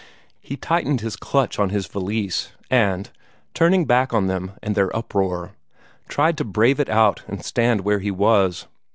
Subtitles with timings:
[0.39, 3.07] He tightened his clutch on his valise, and,
[3.53, 5.51] turning his back on them and their uproar,
[6.07, 8.65] tried to brave it out and stand where he was.